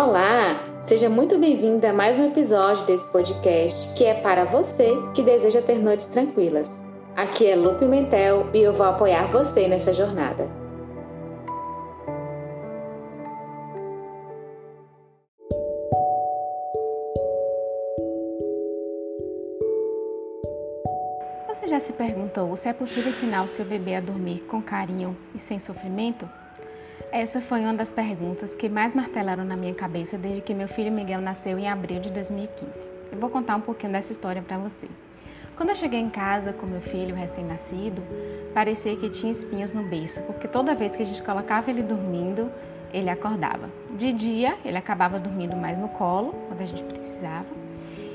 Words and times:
Olá! 0.00 0.60
Seja 0.80 1.08
muito 1.08 1.36
bem-vinda 1.38 1.90
a 1.90 1.92
mais 1.92 2.20
um 2.20 2.28
episódio 2.28 2.86
desse 2.86 3.10
podcast 3.10 3.92
que 3.96 4.04
é 4.04 4.14
para 4.14 4.44
você 4.44 4.92
que 5.12 5.24
deseja 5.24 5.60
ter 5.60 5.80
noites 5.80 6.06
tranquilas. 6.06 6.70
Aqui 7.16 7.44
é 7.44 7.56
Lu 7.56 7.74
Pimentel 7.74 8.48
e 8.54 8.58
eu 8.58 8.72
vou 8.72 8.86
apoiar 8.86 9.26
você 9.26 9.66
nessa 9.66 9.92
jornada. 9.92 10.48
Você 21.48 21.66
já 21.66 21.80
se 21.80 21.92
perguntou 21.92 22.54
se 22.54 22.68
é 22.68 22.72
possível 22.72 23.08
ensinar 23.08 23.42
o 23.42 23.48
seu 23.48 23.64
bebê 23.64 23.96
a 23.96 24.00
dormir 24.00 24.46
com 24.48 24.62
carinho 24.62 25.16
e 25.34 25.40
sem 25.40 25.58
sofrimento? 25.58 26.24
Essa 27.10 27.40
foi 27.40 27.60
uma 27.60 27.72
das 27.72 27.90
perguntas 27.90 28.54
que 28.54 28.68
mais 28.68 28.94
martelaram 28.94 29.42
na 29.42 29.56
minha 29.56 29.72
cabeça 29.72 30.18
desde 30.18 30.42
que 30.42 30.52
meu 30.52 30.68
filho 30.68 30.92
Miguel 30.92 31.22
nasceu 31.22 31.58
em 31.58 31.66
abril 31.66 32.00
de 32.00 32.10
2015. 32.10 32.86
Eu 33.10 33.18
vou 33.18 33.30
contar 33.30 33.56
um 33.56 33.62
pouquinho 33.62 33.92
dessa 33.92 34.12
história 34.12 34.42
para 34.42 34.58
você. 34.58 34.86
Quando 35.56 35.70
eu 35.70 35.74
cheguei 35.74 35.98
em 35.98 36.10
casa 36.10 36.52
com 36.52 36.66
meu 36.66 36.82
filho 36.82 37.14
recém-nascido, 37.14 38.02
parecia 38.52 38.94
que 38.94 39.08
tinha 39.08 39.32
espinhos 39.32 39.72
no 39.72 39.84
berço, 39.84 40.20
porque 40.22 40.46
toda 40.46 40.74
vez 40.74 40.94
que 40.94 41.02
a 41.02 41.06
gente 41.06 41.22
colocava 41.22 41.70
ele 41.70 41.82
dormindo, 41.82 42.52
ele 42.92 43.08
acordava. 43.08 43.70
De 43.96 44.12
dia, 44.12 44.58
ele 44.62 44.76
acabava 44.76 45.18
dormindo 45.18 45.56
mais 45.56 45.78
no 45.78 45.88
colo, 45.88 46.34
quando 46.46 46.60
a 46.60 46.66
gente 46.66 46.84
precisava, 46.84 47.48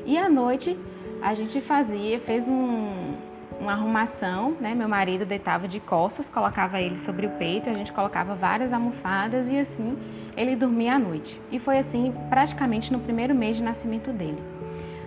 e 0.05 0.16
à 0.17 0.30
noite 0.30 0.77
a 1.19 1.33
gente 1.33 1.59
fazia, 1.61 2.19
fez 2.19 2.47
um, 2.47 3.16
uma 3.63 3.72
arrumação, 3.72 4.55
né? 4.59 4.76
Meu 4.76 4.88
marido 4.88 5.26
deitava 5.26 5.67
de 5.67 5.80
costas, 5.80 6.30
colocava 6.30 6.80
ele 6.81 6.99
sobre 6.99 7.26
o 7.26 7.30
peito, 7.31 7.70
a 7.70 7.73
gente 7.73 7.94
colocava 7.94 8.36
várias 8.36 8.73
almofadas 8.73 9.48
e 9.48 9.58
assim 9.58 9.98
ele 10.36 10.55
dormia 10.55 10.95
à 10.95 10.99
noite. 10.99 11.39
E 11.52 11.59
foi 11.59 11.80
assim 11.80 12.13
praticamente 12.30 12.91
no 12.91 12.99
primeiro 12.99 13.34
mês 13.34 13.55
de 13.55 13.64
nascimento 13.64 14.11
dele. 14.11 14.42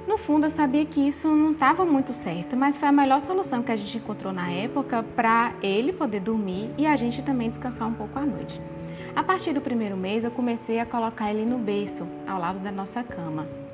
No 0.09 0.19
fundo, 0.19 0.47
eu 0.47 0.51
sabia 0.51 0.87
que 0.87 1.01
isso 1.01 1.29
não 1.29 1.53
estava 1.53 1.85
muito 1.85 2.13
certo, 2.13 2.57
mas 2.57 2.79
foi 2.79 2.89
a 2.89 2.93
melhor 2.93 3.21
solução 3.21 3.63
que 3.63 3.73
a 3.73 3.77
gente 3.77 3.98
encontrou 3.98 4.33
na 4.33 4.51
época 4.51 5.05
para 5.15 5.53
ele 5.61 5.93
poder 5.93 6.20
dormir 6.20 6.70
e 6.79 6.87
a 6.87 6.97
gente 6.97 7.23
também 7.23 7.51
descansar 7.51 7.87
um 7.87 7.95
pouco 7.95 8.19
à 8.19 8.23
noite. 8.23 8.61
A 9.15 9.23
partir 9.23 9.53
do 9.53 9.61
primeiro 9.61 9.97
mês, 9.97 10.25
eu 10.25 10.31
comecei 10.31 10.79
a 10.79 10.87
colocar 10.87 11.31
ele 11.31 11.45
no 11.45 11.59
berço, 11.59 12.07
ao 12.27 12.41
lado 12.41 12.61
da 12.61 12.70
nossa 12.70 13.03
cama. 13.03 13.66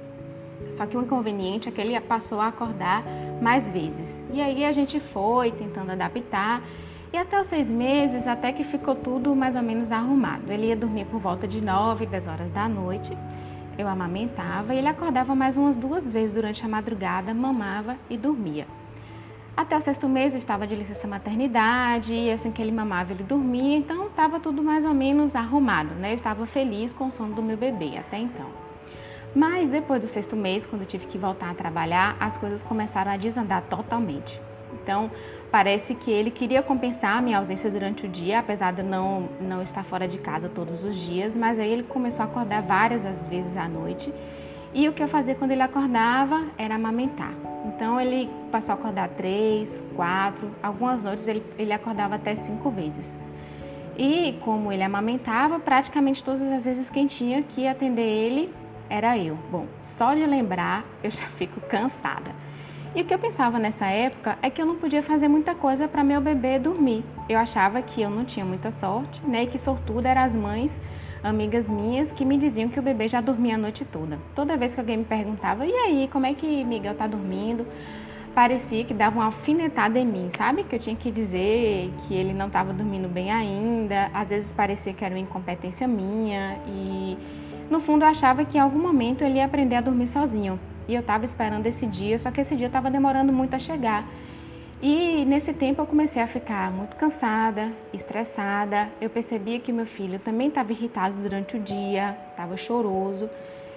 Só 0.72 0.86
que 0.86 0.96
o 0.96 1.02
inconveniente 1.02 1.68
é 1.68 1.72
que 1.72 1.80
ele 1.80 1.98
passou 2.00 2.40
a 2.40 2.48
acordar 2.48 3.04
mais 3.40 3.68
vezes. 3.68 4.24
E 4.32 4.40
aí 4.40 4.64
a 4.64 4.72
gente 4.72 4.98
foi 4.98 5.52
tentando 5.52 5.92
adaptar 5.92 6.62
e 7.12 7.16
até 7.16 7.38
os 7.38 7.46
seis 7.46 7.70
meses, 7.70 8.26
até 8.26 8.52
que 8.52 8.64
ficou 8.64 8.94
tudo 8.94 9.36
mais 9.36 9.54
ou 9.54 9.62
menos 9.62 9.92
arrumado. 9.92 10.50
Ele 10.50 10.68
ia 10.68 10.76
dormir 10.76 11.04
por 11.04 11.20
volta 11.20 11.46
de 11.46 11.60
9, 11.60 12.06
10 12.06 12.26
horas 12.26 12.50
da 12.52 12.66
noite. 12.66 13.16
Eu 13.76 13.86
amamentava 13.86 14.74
e 14.74 14.78
ele 14.78 14.88
acordava 14.88 15.34
mais 15.34 15.56
umas 15.56 15.76
duas 15.76 16.08
vezes 16.08 16.34
durante 16.34 16.64
a 16.64 16.68
madrugada, 16.68 17.34
mamava 17.34 17.96
e 18.08 18.16
dormia. 18.16 18.66
Até 19.54 19.76
o 19.76 19.80
sexto 19.82 20.08
mês 20.08 20.32
eu 20.32 20.38
estava 20.38 20.66
de 20.66 20.74
licença 20.74 21.06
maternidade 21.06 22.14
e 22.14 22.30
assim 22.30 22.50
que 22.50 22.62
ele 22.62 22.72
mamava 22.72 23.12
ele 23.12 23.22
dormia, 23.22 23.76
então 23.76 24.06
estava 24.06 24.40
tudo 24.40 24.62
mais 24.62 24.82
ou 24.82 24.94
menos 24.94 25.34
arrumado, 25.34 25.94
né? 25.94 26.12
Eu 26.12 26.14
estava 26.14 26.46
feliz 26.46 26.94
com 26.94 27.08
o 27.08 27.10
sono 27.10 27.34
do 27.34 27.42
meu 27.42 27.58
bebê 27.58 27.98
até 27.98 28.18
então. 28.18 28.71
Mas 29.34 29.70
depois 29.70 30.00
do 30.02 30.08
sexto 30.08 30.36
mês, 30.36 30.66
quando 30.66 30.83
eu 30.83 30.86
tive 30.86 31.06
que 31.06 31.16
voltar 31.16 31.50
a 31.50 31.55
trabalhar, 31.55 32.16
as 32.20 32.36
coisas 32.36 32.62
começaram 32.62 33.11
a 33.11 33.16
desandar 33.16 33.62
totalmente. 33.62 34.39
Então, 34.83 35.11
parece 35.50 35.94
que 35.94 36.11
ele 36.11 36.30
queria 36.30 36.62
compensar 36.62 37.16
a 37.16 37.22
minha 37.22 37.39
ausência 37.39 37.70
durante 37.70 38.05
o 38.05 38.08
dia, 38.08 38.41
apesar 38.41 38.72
de 38.72 38.83
não, 38.83 39.28
não 39.41 39.62
estar 39.62 39.84
fora 39.84 40.06
de 40.06 40.19
casa 40.19 40.48
todos 40.48 40.84
os 40.84 40.97
dias, 40.97 41.34
mas 41.34 41.58
aí 41.58 41.70
ele 41.70 41.83
começou 41.83 42.22
a 42.22 42.27
acordar 42.27 42.62
várias 42.62 43.06
as 43.06 43.27
vezes 43.27 43.56
à 43.56 43.69
noite. 43.69 44.12
E 44.74 44.89
o 44.89 44.92
que 44.92 45.02
eu 45.02 45.08
fazia 45.08 45.34
quando 45.34 45.50
ele 45.50 45.62
acordava 45.62 46.44
era 46.56 46.74
amamentar. 46.74 47.33
Então 47.67 48.00
ele 48.00 48.28
passou 48.50 48.73
a 48.73 48.74
acordar 48.74 49.08
três, 49.11 49.85
quatro, 49.95 50.51
algumas 50.62 51.02
noites 51.05 51.27
ele, 51.27 51.42
ele 51.58 51.73
acordava 51.73 52.17
até 52.17 52.35
cinco 52.35 52.70
vezes. 52.70 53.18
E 53.96 54.39
como 54.42 54.73
ele 54.73 54.83
amamentava, 54.83 55.61
praticamente 55.61 56.24
todas 56.24 56.51
as 56.51 56.64
vezes 56.64 56.89
quem 56.89 57.06
tinha 57.06 57.42
que 57.42 57.67
atender 57.67 58.02
ele 58.02 58.61
era 58.92 59.17
eu. 59.17 59.39
Bom, 59.51 59.67
só 59.83 60.14
de 60.14 60.27
lembrar 60.27 60.85
eu 61.03 61.11
já 61.11 61.27
fico 61.39 61.61
cansada. 61.63 62.30
E 62.95 63.01
o 63.01 63.05
que 63.07 63.14
eu 63.14 63.19
pensava 63.19 63.58
nessa 63.58 63.86
época 63.86 64.36
é 64.42 64.51
que 64.51 64.61
eu 64.61 64.67
não 64.67 64.77
podia 64.77 65.03
fazer 65.03 65.27
muita 65.27 65.55
coisa 65.55 65.89
para 65.89 66.05
meu 66.05 66.20
bebê 66.20 66.58
dormir. 66.58 67.03
Eu 67.27 67.39
achava 67.39 67.80
que 67.80 68.03
eu 68.03 68.11
não 68.11 68.23
tinha 68.23 68.45
muita 68.45 68.70
sorte, 68.73 69.19
né? 69.27 69.45
E 69.45 69.47
que 69.47 69.58
sortuda 69.58 70.11
eram 70.11 70.20
as 70.20 70.36
mães, 70.36 70.79
amigas 71.25 71.67
minhas, 71.67 72.13
que 72.13 72.23
me 72.23 72.36
diziam 72.36 72.69
que 72.69 72.79
o 72.79 72.83
bebê 72.83 73.08
já 73.08 73.23
dormia 73.23 73.55
a 73.55 73.58
noite 73.58 73.83
toda. 73.86 74.19
Toda 74.35 74.58
vez 74.58 74.75
que 74.75 74.80
alguém 74.80 74.98
me 74.98 75.05
perguntava, 75.05 75.64
e 75.64 75.73
aí, 75.73 76.09
como 76.13 76.27
é 76.27 76.35
que 76.35 76.63
Miguel 76.64 76.95
tá 76.95 77.07
dormindo? 77.07 77.67
Parecia 78.35 78.85
que 78.85 78.92
dava 78.92 79.17
uma 79.17 79.27
alfinetada 79.27 79.98
em 79.98 80.07
mim, 80.07 80.30
sabe? 80.36 80.63
Que 80.64 80.77
eu 80.77 80.80
tinha 80.80 80.97
que 80.97 81.11
dizer 81.11 81.91
que 82.03 82.13
ele 82.13 82.35
não 82.35 82.48
estava 82.48 82.74
dormindo 82.74 83.09
bem 83.09 83.30
ainda. 83.30 84.11
Às 84.13 84.29
vezes 84.29 84.53
parecia 84.53 84.92
que 84.92 85.03
era 85.03 85.14
uma 85.14 85.20
incompetência 85.20 85.89
minha 85.89 86.59
e 86.67 87.17
no 87.72 87.80
fundo, 87.80 88.05
eu 88.05 88.08
achava 88.08 88.44
que 88.44 88.58
em 88.58 88.60
algum 88.60 88.78
momento 88.78 89.24
ele 89.24 89.36
ia 89.36 89.46
aprender 89.46 89.77
a 89.77 89.80
dormir 89.80 90.06
sozinho. 90.06 90.60
E 90.86 90.94
eu 90.94 91.00
estava 91.00 91.24
esperando 91.24 91.66
esse 91.66 91.86
dia, 91.86 92.18
só 92.18 92.30
que 92.30 92.40
esse 92.40 92.55
dia 92.55 92.66
estava 92.66 92.90
demorando 92.90 93.33
muito 93.33 93.55
a 93.55 93.58
chegar. 93.58 94.06
E 94.83 95.24
nesse 95.24 95.52
tempo 95.55 95.80
eu 95.80 95.86
comecei 95.86 96.20
a 96.20 96.27
ficar 96.27 96.70
muito 96.70 96.96
cansada, 96.96 97.72
estressada. 97.94 98.88
Eu 99.00 99.08
percebia 99.08 99.58
que 99.58 99.72
meu 99.72 99.86
filho 99.86 100.18
também 100.18 100.48
estava 100.48 100.70
irritado 100.70 101.14
durante 101.22 101.56
o 101.56 101.61
dia, 101.61 102.16
estava 102.30 102.56
choroso. 102.56 103.30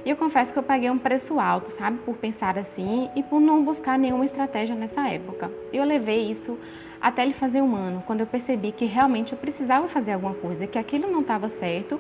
E 0.04 0.10
eu 0.10 0.18
confesso 0.18 0.52
que 0.52 0.60
eu 0.60 0.64
paguei 0.64 0.90
um 0.90 1.00
preço 1.00 1.40
alto, 1.40 1.72
sabe, 1.72 2.00
por 2.00 2.18
pensar 2.18 2.58
assim 2.58 3.10
e 3.16 3.24
por 3.24 3.40
não 3.40 3.64
buscar 3.64 3.98
nenhuma 3.98 4.26
estratégia 4.26 4.76
nessa 4.76 5.08
época. 5.08 5.50
Eu 5.72 5.84
levei 5.84 6.30
isso 6.30 6.60
até 7.02 7.24
ele 7.24 7.34
fazer 7.34 7.62
um 7.62 7.76
ano, 7.76 8.04
quando 8.06 8.22
eu 8.22 8.28
percebi 8.28 8.72
que 8.72 8.86
realmente 8.86 9.32
eu 9.32 9.38
precisava 9.38 9.88
fazer 9.88 10.14
alguma 10.14 10.34
coisa, 10.34 10.68
que 10.68 10.78
aquilo 10.78 11.12
não 11.12 11.22
estava 11.22 11.50
certo 11.50 12.00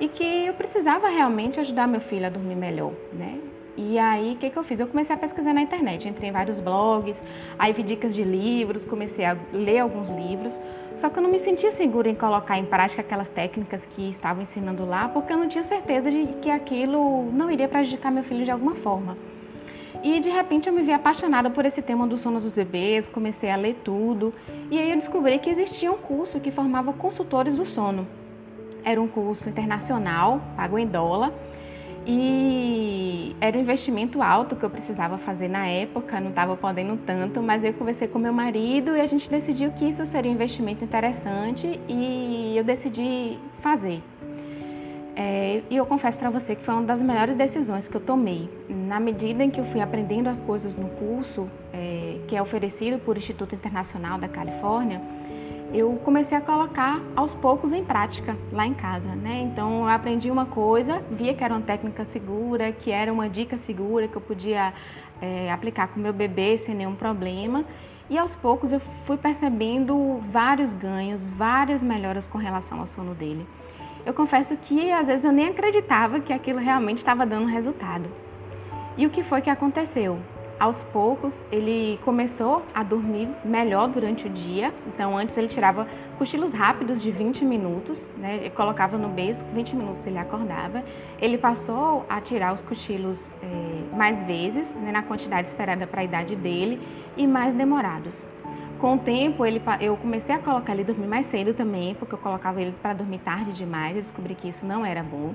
e 0.00 0.08
que 0.08 0.46
eu 0.46 0.54
precisava 0.54 1.08
realmente 1.08 1.60
ajudar 1.60 1.86
meu 1.86 2.00
filho 2.00 2.26
a 2.26 2.30
dormir 2.30 2.54
melhor, 2.54 2.92
né? 3.12 3.38
E 3.76 3.98
aí, 3.98 4.32
o 4.32 4.36
que, 4.36 4.48
que 4.48 4.56
eu 4.56 4.64
fiz? 4.64 4.80
Eu 4.80 4.86
comecei 4.86 5.14
a 5.14 5.18
pesquisar 5.18 5.52
na 5.52 5.60
internet, 5.60 6.08
entrei 6.08 6.30
em 6.30 6.32
vários 6.32 6.58
blogs, 6.58 7.14
aí 7.58 7.74
vi 7.74 7.82
dicas 7.82 8.14
de 8.14 8.24
livros, 8.24 8.86
comecei 8.86 9.24
a 9.26 9.36
ler 9.52 9.80
alguns 9.80 10.08
livros, 10.08 10.58
só 10.96 11.10
que 11.10 11.18
eu 11.18 11.22
não 11.22 11.30
me 11.30 11.38
sentia 11.38 11.70
segura 11.70 12.08
em 12.08 12.14
colocar 12.14 12.58
em 12.58 12.64
prática 12.64 13.02
aquelas 13.02 13.28
técnicas 13.28 13.84
que 13.84 14.08
estavam 14.08 14.42
ensinando 14.42 14.86
lá, 14.86 15.08
porque 15.10 15.30
eu 15.30 15.36
não 15.36 15.46
tinha 15.46 15.62
certeza 15.62 16.10
de 16.10 16.26
que 16.40 16.50
aquilo 16.50 17.30
não 17.32 17.50
iria 17.50 17.68
prejudicar 17.68 18.10
meu 18.10 18.24
filho 18.24 18.46
de 18.46 18.50
alguma 18.50 18.76
forma. 18.76 19.18
E 20.02 20.20
de 20.20 20.30
repente 20.30 20.68
eu 20.68 20.72
me 20.72 20.82
vi 20.82 20.92
apaixonada 20.92 21.50
por 21.50 21.66
esse 21.66 21.82
tema 21.82 22.06
do 22.06 22.16
sono 22.16 22.40
dos 22.40 22.52
bebês, 22.52 23.08
comecei 23.08 23.50
a 23.50 23.56
ler 23.56 23.76
tudo, 23.84 24.32
e 24.70 24.78
aí 24.78 24.90
eu 24.90 24.96
descobri 24.96 25.38
que 25.38 25.50
existia 25.50 25.92
um 25.92 25.98
curso 25.98 26.40
que 26.40 26.50
formava 26.50 26.94
consultores 26.94 27.54
do 27.56 27.66
sono. 27.66 28.06
Era 28.86 29.02
um 29.02 29.08
curso 29.08 29.48
internacional, 29.48 30.40
pago 30.56 30.78
em 30.78 30.86
dólar, 30.86 31.32
e 32.06 33.34
era 33.40 33.58
um 33.58 33.60
investimento 33.60 34.22
alto 34.22 34.54
que 34.54 34.62
eu 34.62 34.70
precisava 34.70 35.18
fazer 35.18 35.48
na 35.48 35.66
época, 35.66 36.20
não 36.20 36.30
estava 36.30 36.56
podendo 36.56 36.96
tanto, 37.04 37.42
mas 37.42 37.64
eu 37.64 37.72
conversei 37.72 38.06
com 38.06 38.16
meu 38.20 38.32
marido 38.32 38.96
e 38.96 39.00
a 39.00 39.06
gente 39.08 39.28
decidiu 39.28 39.72
que 39.72 39.86
isso 39.86 40.06
seria 40.06 40.30
um 40.30 40.34
investimento 40.34 40.84
interessante 40.84 41.80
e 41.88 42.54
eu 42.56 42.62
decidi 42.62 43.36
fazer. 43.60 44.00
É, 45.16 45.62
e 45.68 45.76
eu 45.76 45.84
confesso 45.84 46.16
para 46.16 46.30
você 46.30 46.54
que 46.54 46.62
foi 46.62 46.72
uma 46.72 46.84
das 46.84 47.02
melhores 47.02 47.34
decisões 47.34 47.88
que 47.88 47.96
eu 47.96 48.00
tomei. 48.00 48.48
Na 48.68 49.00
medida 49.00 49.42
em 49.42 49.50
que 49.50 49.58
eu 49.58 49.64
fui 49.72 49.80
aprendendo 49.80 50.28
as 50.28 50.40
coisas 50.40 50.76
no 50.76 50.90
curso, 50.90 51.48
é, 51.72 52.18
que 52.28 52.36
é 52.36 52.40
oferecido 52.40 53.00
por 53.00 53.18
Instituto 53.18 53.52
Internacional 53.52 54.16
da 54.16 54.28
Califórnia, 54.28 55.00
eu 55.72 56.00
comecei 56.04 56.36
a 56.36 56.40
colocar 56.40 57.00
aos 57.14 57.34
poucos 57.34 57.72
em 57.72 57.84
prática 57.84 58.36
lá 58.52 58.66
em 58.66 58.74
casa, 58.74 59.14
né? 59.14 59.42
Então 59.42 59.80
eu 59.82 59.88
aprendi 59.88 60.30
uma 60.30 60.46
coisa, 60.46 61.02
via 61.10 61.34
que 61.34 61.42
era 61.42 61.52
uma 61.52 61.62
técnica 61.62 62.04
segura, 62.04 62.72
que 62.72 62.90
era 62.90 63.12
uma 63.12 63.28
dica 63.28 63.58
segura 63.58 64.08
que 64.08 64.16
eu 64.16 64.20
podia 64.20 64.72
é, 65.20 65.50
aplicar 65.50 65.88
com 65.88 66.00
meu 66.00 66.12
bebê 66.12 66.56
sem 66.56 66.74
nenhum 66.74 66.94
problema. 66.94 67.64
E 68.08 68.16
aos 68.16 68.36
poucos 68.36 68.72
eu 68.72 68.80
fui 69.04 69.16
percebendo 69.16 70.20
vários 70.30 70.72
ganhos, 70.72 71.28
várias 71.30 71.82
melhoras 71.82 72.26
com 72.26 72.38
relação 72.38 72.80
ao 72.80 72.86
sono 72.86 73.14
dele. 73.14 73.46
Eu 74.04 74.14
confesso 74.14 74.56
que 74.56 74.92
às 74.92 75.08
vezes 75.08 75.24
eu 75.24 75.32
nem 75.32 75.48
acreditava 75.48 76.20
que 76.20 76.32
aquilo 76.32 76.60
realmente 76.60 76.98
estava 76.98 77.26
dando 77.26 77.46
resultado. 77.46 78.08
E 78.96 79.04
o 79.04 79.10
que 79.10 79.24
foi 79.24 79.42
que 79.42 79.50
aconteceu? 79.50 80.18
Aos 80.58 80.82
poucos 80.84 81.34
ele 81.52 81.98
começou 82.04 82.62
a 82.74 82.82
dormir 82.82 83.28
melhor 83.44 83.88
durante 83.88 84.26
o 84.26 84.30
dia. 84.30 84.72
Então 84.86 85.16
antes 85.16 85.36
ele 85.36 85.48
tirava 85.48 85.86
cochilos 86.18 86.52
rápidos 86.52 87.02
de 87.02 87.10
20 87.10 87.44
minutos, 87.44 88.10
né? 88.16 88.36
Ele 88.36 88.50
colocava 88.50 88.96
no 88.96 89.08
berço, 89.08 89.44
20 89.54 89.76
minutos 89.76 90.06
ele 90.06 90.18
acordava. 90.18 90.82
Ele 91.20 91.36
passou 91.38 92.04
a 92.08 92.20
tirar 92.20 92.54
os 92.54 92.60
cochilos 92.62 93.28
é, 93.42 93.96
mais 93.96 94.22
vezes, 94.22 94.74
né? 94.74 94.92
na 94.92 95.02
quantidade 95.02 95.48
esperada 95.48 95.86
para 95.86 96.00
a 96.00 96.04
idade 96.04 96.34
dele 96.34 96.80
e 97.16 97.26
mais 97.26 97.54
demorados. 97.54 98.24
Com 98.78 98.96
o 98.96 98.98
tempo, 98.98 99.46
ele, 99.46 99.62
eu 99.80 99.96
comecei 99.96 100.34
a 100.34 100.38
colocar 100.38 100.74
ele 100.74 100.84
dormir 100.84 101.06
mais 101.06 101.26
cedo 101.26 101.54
também, 101.54 101.94
porque 101.94 102.14
eu 102.14 102.18
colocava 102.18 102.60
ele 102.60 102.72
para 102.82 102.92
dormir 102.92 103.20
tarde 103.20 103.54
demais, 103.54 103.96
eu 103.96 104.02
descobri 104.02 104.34
que 104.34 104.48
isso 104.48 104.66
não 104.66 104.84
era 104.84 105.02
bom. 105.02 105.34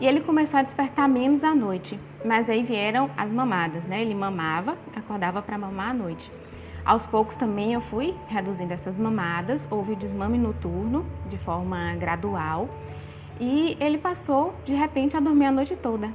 E 0.00 0.06
ele 0.06 0.20
começou 0.20 0.60
a 0.60 0.62
despertar 0.62 1.08
menos 1.08 1.42
à 1.42 1.52
noite, 1.52 1.98
mas 2.24 2.48
aí 2.48 2.62
vieram 2.62 3.10
as 3.16 3.28
mamadas, 3.28 3.86
né? 3.86 4.02
Ele 4.02 4.14
mamava, 4.14 4.76
acordava 4.94 5.42
para 5.42 5.58
mamar 5.58 5.90
à 5.90 5.94
noite. 5.94 6.30
Aos 6.84 7.04
poucos 7.04 7.34
também 7.34 7.72
eu 7.72 7.80
fui 7.80 8.14
reduzindo 8.28 8.72
essas 8.72 8.96
mamadas, 8.96 9.66
houve 9.68 9.94
o 9.94 9.96
desmame 9.96 10.38
noturno 10.38 11.04
de 11.28 11.36
forma 11.38 11.96
gradual 11.96 12.68
e 13.40 13.76
ele 13.80 13.98
passou 13.98 14.54
de 14.64 14.72
repente 14.72 15.16
a 15.16 15.20
dormir 15.20 15.46
a 15.46 15.50
noite 15.50 15.74
toda. 15.74 16.08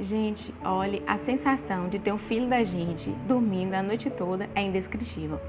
Gente, 0.00 0.52
olhe, 0.64 1.00
a 1.06 1.16
sensação 1.18 1.88
de 1.88 2.00
ter 2.00 2.12
um 2.12 2.18
filho 2.18 2.48
da 2.48 2.64
gente 2.64 3.08
dormindo 3.28 3.74
a 3.74 3.82
noite 3.82 4.10
toda 4.10 4.50
é 4.56 4.62
indescritível. 4.62 5.40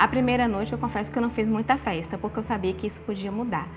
A 0.00 0.08
primeira 0.08 0.48
noite 0.48 0.72
eu 0.72 0.78
confesso 0.78 1.12
que 1.12 1.18
eu 1.18 1.20
não 1.20 1.28
fiz 1.28 1.46
muita 1.46 1.76
festa, 1.76 2.16
porque 2.16 2.38
eu 2.38 2.42
sabia 2.42 2.72
que 2.72 2.86
isso 2.86 2.98
podia 3.00 3.30
mudar. 3.30 3.68